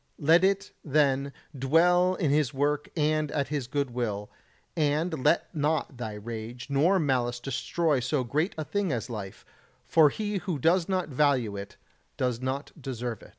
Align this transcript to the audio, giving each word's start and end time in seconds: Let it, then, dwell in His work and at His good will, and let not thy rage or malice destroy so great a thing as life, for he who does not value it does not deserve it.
Let 0.17 0.43
it, 0.43 0.71
then, 0.83 1.31
dwell 1.55 2.15
in 2.15 2.31
His 2.31 2.55
work 2.55 2.89
and 2.97 3.29
at 3.33 3.49
His 3.49 3.67
good 3.67 3.91
will, 3.91 4.31
and 4.75 5.23
let 5.23 5.53
not 5.55 5.97
thy 5.97 6.13
rage 6.15 6.67
or 6.75 6.97
malice 6.97 7.39
destroy 7.39 7.99
so 7.99 8.23
great 8.23 8.55
a 8.57 8.65
thing 8.65 8.91
as 8.91 9.11
life, 9.11 9.45
for 9.85 10.09
he 10.09 10.37
who 10.37 10.57
does 10.57 10.89
not 10.89 11.09
value 11.09 11.55
it 11.55 11.77
does 12.17 12.41
not 12.41 12.71
deserve 12.81 13.21
it. 13.21 13.29